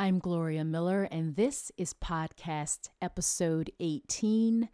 I'm 0.00 0.20
Gloria 0.20 0.64
Miller, 0.64 1.08
and 1.10 1.34
this 1.34 1.72
is 1.76 1.92
podcast 1.92 2.90
episode 3.02 3.72
18 3.80 4.68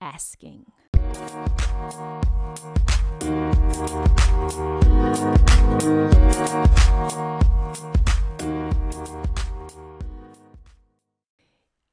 Asking. 0.00 0.66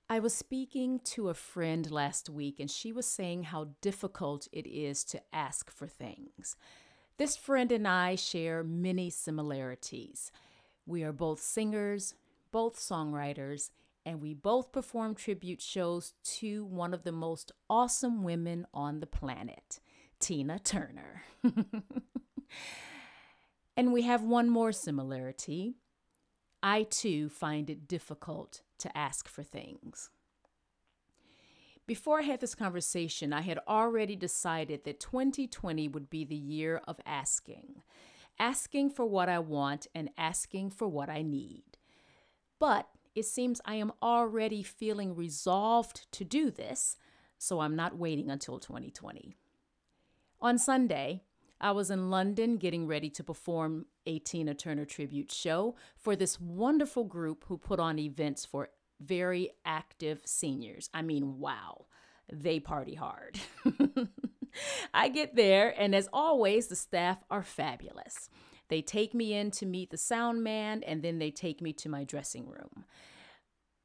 I 0.10 0.20
was 0.20 0.34
speaking 0.34 1.02
to 1.04 1.30
a 1.30 1.36
friend 1.36 1.92
last 1.92 2.32
week, 2.32 2.60
and 2.60 2.72
she 2.72 2.92
was 2.92 3.06
saying 3.06 3.44
how 3.44 3.68
difficult 3.82 4.48
it 4.52 4.66
is 4.66 5.04
to 5.04 5.22
ask 5.32 5.70
for 5.70 5.86
things. 5.86 6.56
This 7.18 7.38
friend 7.38 7.72
and 7.72 7.88
I 7.88 8.16
share 8.16 8.64
many 8.64 9.12
similarities. 9.12 10.32
We 10.88 11.04
are 11.04 11.14
both 11.14 11.40
singers, 11.40 12.16
both 12.52 12.80
songwriters, 12.80 13.70
and 14.06 14.22
we 14.22 14.34
both 14.34 14.72
perform 14.72 15.16
tribute 15.16 15.62
shows 15.62 16.14
to 16.40 16.66
one 16.66 16.94
of 16.94 17.04
the 17.04 17.12
most 17.12 17.52
awesome 17.70 18.24
women 18.24 18.66
on 18.74 19.00
the 19.00 19.08
planet, 19.08 19.80
Tina 20.20 20.60
Turner. 20.60 21.24
and 23.78 23.94
we 23.94 24.04
have 24.04 24.24
one 24.24 24.50
more 24.50 24.72
similarity. 24.72 25.76
I 26.64 26.84
too 26.84 27.30
find 27.30 27.70
it 27.70 27.88
difficult 27.88 28.62
to 28.80 28.98
ask 28.98 29.28
for 29.28 29.44
things. 29.44 30.10
Before 31.88 32.20
I 32.20 32.24
had 32.24 32.40
this 32.40 32.56
conversation, 32.56 33.34
I 33.34 33.42
had 33.42 33.60
already 33.68 34.16
decided 34.16 34.84
that 34.86 35.00
2020 35.00 35.88
would 35.90 36.10
be 36.10 36.24
the 36.24 36.36
year 36.36 36.82
of 36.88 37.00
asking 37.06 37.82
asking 38.40 38.90
for 38.90 39.06
what 39.06 39.30
I 39.30 39.38
want 39.38 39.86
and 39.94 40.10
asking 40.18 40.72
for 40.72 40.88
what 40.88 41.10
I 41.10 41.22
need. 41.22 41.71
But 42.62 42.88
it 43.16 43.26
seems 43.26 43.60
I 43.66 43.74
am 43.74 43.92
already 44.04 44.62
feeling 44.62 45.16
resolved 45.16 46.10
to 46.12 46.24
do 46.24 46.52
this, 46.52 46.96
so 47.40 47.60
I'm 47.60 47.76
not 47.76 47.98
waiting 47.98 48.30
until 48.30 48.60
2020. 48.60 49.36
On 50.40 50.60
Sunday, 50.60 51.24
I 51.60 51.72
was 51.72 51.90
in 51.90 52.12
London 52.12 52.58
getting 52.58 52.86
ready 52.86 53.10
to 53.10 53.24
perform 53.24 53.88
a 54.06 54.20
Tina 54.20 54.54
Turner 54.54 54.86
tribute 54.86 55.32
show 55.32 55.76
for 55.98 56.16
this 56.16 56.40
wonderful 56.40 57.04
group 57.04 57.46
who 57.48 57.58
put 57.58 57.80
on 57.80 57.98
events 57.98 58.46
for 58.46 58.70
very 59.00 59.50
active 59.66 60.22
seniors. 60.26 60.88
I 60.94 61.02
mean, 61.02 61.40
wow, 61.40 61.88
they 62.32 62.60
party 62.60 62.94
hard. 62.94 63.40
I 64.94 65.10
get 65.10 65.36
there, 65.36 65.74
and 65.82 65.96
as 65.96 66.08
always, 66.14 66.68
the 66.68 66.76
staff 66.76 67.24
are 67.32 67.42
fabulous. 67.42 68.30
They 68.72 68.82
take 68.82 69.14
me 69.14 69.34
in 69.34 69.52
to 69.52 69.66
meet 69.66 69.92
the 69.92 69.98
sound 69.98 70.46
man, 70.46 70.82
and 70.84 71.04
then 71.04 71.20
they 71.20 71.30
take 71.30 71.62
me 71.62 71.74
to 71.74 71.90
my 71.90 72.06
dressing 72.06 72.48
room. 72.48 72.86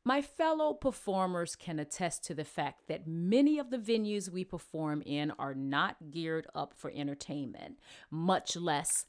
My 0.05 0.23
fellow 0.23 0.75
performers 0.75 1.57
can 1.57 1.81
attest 1.81 2.23
to 2.27 2.35
the 2.35 2.45
fact 2.45 2.87
that 2.87 3.09
many 3.09 3.59
of 3.59 3.71
the 3.71 3.79
venues 3.79 4.31
we 4.31 4.45
perform 4.45 5.03
in 5.05 5.33
are 5.41 5.57
not 5.57 6.13
geared 6.13 6.47
up 6.55 6.73
for 6.73 6.93
entertainment, 6.95 7.81
much 8.13 8.55
less 8.55 9.07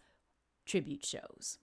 tribute 0.66 1.06
shows. 1.06 1.60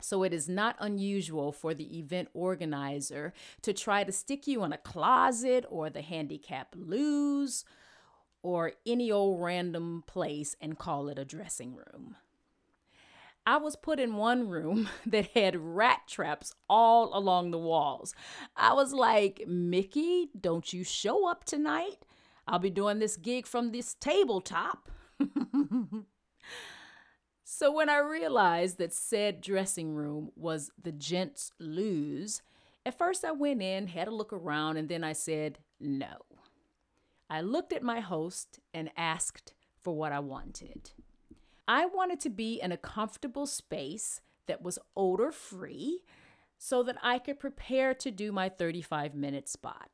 So 0.00 0.22
it 0.22 0.32
is 0.32 0.48
not 0.48 0.76
unusual 0.80 1.52
for 1.52 1.74
the 1.74 1.98
event 1.98 2.28
organizer 2.32 3.34
to 3.60 3.74
try 3.74 4.02
to 4.02 4.12
stick 4.12 4.46
you 4.46 4.64
in 4.64 4.72
a 4.72 4.78
closet 4.78 5.66
or 5.68 5.90
the 5.90 6.00
handicap 6.00 6.74
loos 6.74 7.66
or 8.42 8.72
any 8.86 9.12
old 9.12 9.42
random 9.42 10.04
place 10.06 10.56
and 10.58 10.78
call 10.78 11.08
it 11.08 11.18
a 11.18 11.24
dressing 11.26 11.74
room. 11.74 12.16
I 13.46 13.58
was 13.58 13.76
put 13.76 14.00
in 14.00 14.16
one 14.16 14.48
room 14.48 14.88
that 15.06 15.28
had 15.28 15.56
rat 15.56 16.02
traps 16.08 16.52
all 16.68 17.16
along 17.16 17.52
the 17.52 17.58
walls. 17.58 18.14
I 18.56 18.72
was 18.72 18.92
like, 18.92 19.44
Mickey, 19.46 20.28
don't 20.38 20.72
you 20.72 20.82
show 20.82 21.30
up 21.30 21.44
tonight? 21.44 22.04
I'll 22.48 22.58
be 22.58 22.70
doing 22.70 22.98
this 22.98 23.16
gig 23.16 23.46
from 23.46 23.70
this 23.70 23.94
tabletop. 23.94 24.90
so 27.44 27.72
when 27.72 27.88
I 27.88 27.98
realized 27.98 28.78
that 28.78 28.92
said 28.92 29.40
dressing 29.40 29.94
room 29.94 30.30
was 30.36 30.70
the 30.80 30.92
gents' 30.92 31.52
loos, 31.58 32.42
at 32.84 32.98
first 32.98 33.24
I 33.24 33.32
went 33.32 33.62
in, 33.62 33.88
had 33.88 34.06
a 34.06 34.14
look 34.14 34.32
around, 34.32 34.76
and 34.76 34.88
then 34.88 35.02
I 35.02 35.12
said, 35.12 35.58
no. 35.80 36.24
I 37.28 37.40
looked 37.40 37.72
at 37.72 37.82
my 37.82 37.98
host 37.98 38.60
and 38.72 38.90
asked 38.96 39.54
for 39.82 39.96
what 39.96 40.12
I 40.12 40.20
wanted. 40.20 40.90
I 41.68 41.86
wanted 41.86 42.20
to 42.20 42.30
be 42.30 42.60
in 42.60 42.72
a 42.72 42.76
comfortable 42.76 43.46
space 43.46 44.20
that 44.46 44.62
was 44.62 44.78
odor 44.96 45.32
free 45.32 46.02
so 46.58 46.82
that 46.82 46.96
I 47.02 47.18
could 47.18 47.40
prepare 47.40 47.94
to 47.94 48.10
do 48.10 48.32
my 48.32 48.48
35 48.48 49.14
minute 49.14 49.48
spot. 49.48 49.90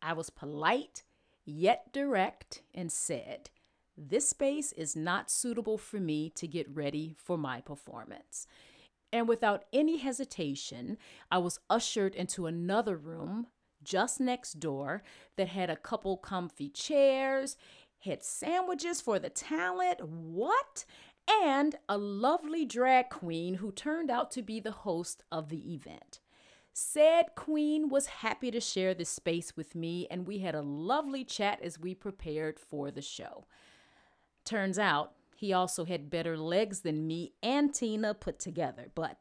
I 0.00 0.12
was 0.12 0.30
polite 0.30 1.02
yet 1.44 1.92
direct 1.92 2.62
and 2.74 2.90
said, 2.90 3.50
This 3.96 4.28
space 4.28 4.72
is 4.72 4.96
not 4.96 5.30
suitable 5.30 5.78
for 5.78 6.00
me 6.00 6.30
to 6.30 6.46
get 6.46 6.74
ready 6.74 7.14
for 7.16 7.36
my 7.36 7.60
performance. 7.60 8.46
And 9.12 9.28
without 9.28 9.64
any 9.72 9.98
hesitation, 9.98 10.98
I 11.30 11.38
was 11.38 11.60
ushered 11.70 12.14
into 12.14 12.46
another 12.46 12.96
room 12.96 13.46
just 13.84 14.18
next 14.18 14.54
door 14.54 15.02
that 15.36 15.48
had 15.48 15.70
a 15.70 15.76
couple 15.76 16.16
comfy 16.16 16.68
chairs 16.70 17.56
had 18.04 18.22
sandwiches 18.22 19.00
for 19.00 19.18
the 19.18 19.30
talent. 19.30 20.00
What? 20.06 20.84
And 21.28 21.76
a 21.88 21.96
lovely 21.96 22.64
drag 22.64 23.08
queen 23.08 23.54
who 23.54 23.72
turned 23.72 24.10
out 24.10 24.30
to 24.32 24.42
be 24.42 24.60
the 24.60 24.72
host 24.72 25.24
of 25.32 25.48
the 25.48 25.72
event. 25.72 26.20
Said 26.72 27.36
queen 27.36 27.88
was 27.88 28.06
happy 28.06 28.50
to 28.50 28.60
share 28.60 28.94
this 28.94 29.08
space 29.08 29.56
with 29.56 29.74
me, 29.74 30.06
and 30.10 30.26
we 30.26 30.38
had 30.38 30.54
a 30.54 30.60
lovely 30.60 31.24
chat 31.24 31.60
as 31.62 31.78
we 31.78 31.94
prepared 31.94 32.58
for 32.58 32.90
the 32.90 33.00
show. 33.00 33.46
Turns 34.44 34.78
out 34.78 35.12
he 35.36 35.52
also 35.52 35.84
had 35.84 36.10
better 36.10 36.36
legs 36.36 36.80
than 36.80 37.06
me 37.06 37.32
and 37.42 37.72
Tina 37.72 38.12
put 38.12 38.38
together, 38.38 38.88
but 38.94 39.18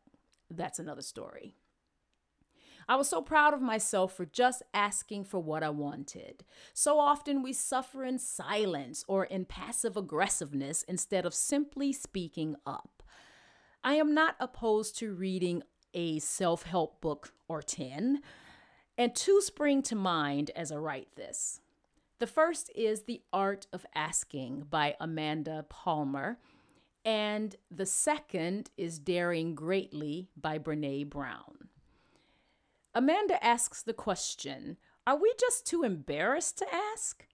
that's 0.50 0.80
another 0.80 1.02
story. 1.02 1.56
I 2.88 2.96
was 2.96 3.10
so 3.10 3.22
proud 3.22 3.54
of 3.54 3.62
myself 3.62 4.14
for 4.16 4.26
just 4.26 4.64
asking 4.74 5.26
for 5.26 5.40
what 5.40 5.64
I 5.64 5.70
wanted. 5.70 6.44
So 6.74 7.00
often 7.00 7.42
we 7.42 7.54
suffer 7.54 8.04
in 8.04 8.20
silence 8.20 9.04
or 9.08 9.26
in 9.26 9.46
passive 9.46 9.96
aggressiveness 9.96 10.84
instead 10.84 11.26
of 11.26 11.34
simply 11.34 11.94
speaking 11.94 12.56
up. 12.66 13.04
I 13.84 13.96
am 13.96 14.14
not 14.14 14.36
opposed 14.40 14.98
to 15.00 15.14
reading 15.14 15.64
a 15.94 16.20
self 16.20 16.64
help 16.64 17.02
book 17.02 17.34
or 17.48 17.62
10, 17.62 18.22
and 18.98 19.16
two 19.16 19.42
spring 19.42 19.82
to 19.84 19.96
mind 19.96 20.52
as 20.56 20.72
I 20.72 20.78
write 20.78 21.16
this. 21.16 21.60
The 22.20 22.28
first 22.28 22.72
is 22.76 23.04
The 23.04 23.22
Art 23.34 23.68
of 23.74 23.86
Asking 23.94 24.68
by 24.70 24.96
Amanda 25.00 25.66
Palmer, 25.68 26.38
and 27.04 27.56
the 27.70 27.86
second 27.86 28.70
is 28.78 29.00
Daring 29.00 29.56
Greatly 29.56 30.30
by 30.38 30.58
Brene 30.58 31.10
Brown. 31.10 31.70
Amanda 32.96 33.44
asks 33.44 33.82
the 33.82 33.94
question 33.94 34.78
Are 35.08 35.18
we 35.18 35.34
just 35.40 35.66
too 35.66 35.84
embarrassed 35.84 36.60
to 36.60 36.68
ask? 36.74 37.26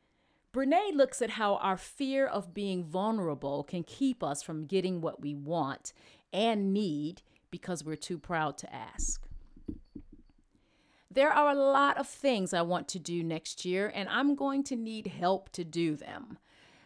Brene 0.54 0.96
looks 0.96 1.22
at 1.22 1.32
how 1.32 1.56
our 1.58 1.78
fear 1.78 2.26
of 2.26 2.54
being 2.54 2.84
vulnerable 2.84 3.64
can 3.64 3.84
keep 3.84 4.24
us 4.24 4.42
from 4.42 4.66
getting 4.66 5.02
what 5.02 5.22
we 5.22 5.36
want 5.36 5.94
and 6.34 6.74
need 6.74 7.22
because 7.52 7.84
we're 7.84 7.96
too 7.96 8.18
proud 8.18 8.58
to 8.60 8.74
ask. 8.74 9.28
There 11.12 11.32
are 11.32 11.50
a 11.50 11.56
lot 11.56 11.98
of 11.98 12.08
things 12.08 12.54
I 12.54 12.62
want 12.62 12.88
to 12.90 13.00
do 13.00 13.24
next 13.24 13.66
year, 13.66 13.92
and 13.94 14.08
I'm 14.10 14.36
going 14.36 14.64
to 14.66 14.76
need 14.76 15.08
help 15.08 15.50
to 15.54 15.64
do 15.64 15.96
them. 15.96 16.38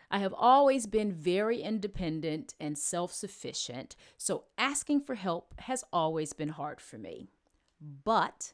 I 0.10 0.20
have 0.20 0.34
always 0.34 0.88
been 0.88 1.12
very 1.14 1.62
independent 1.62 2.56
and 2.60 2.78
self 2.78 3.14
sufficient, 3.14 3.96
so 4.18 4.46
asking 4.58 5.02
for 5.02 5.16
help 5.16 5.54
has 5.62 5.84
always 5.94 6.34
been 6.34 6.50
hard 6.50 6.82
for 6.82 6.98
me. 6.98 7.30
But 8.04 8.54